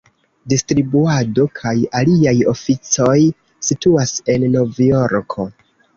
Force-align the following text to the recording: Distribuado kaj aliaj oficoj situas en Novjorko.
Distribuado 0.53 1.43
kaj 1.59 1.73
aliaj 2.01 2.35
oficoj 2.53 3.19
situas 3.69 4.15
en 4.37 4.47
Novjorko. 4.57 5.51